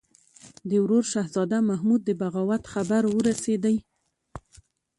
د 0.69 0.71
ورور 0.83 1.03
شهزاده 1.13 1.57
محمود 1.69 2.01
د 2.05 2.09
بغاوت 2.21 2.63
خبر 2.73 3.03
ورسېدی. 3.15 3.75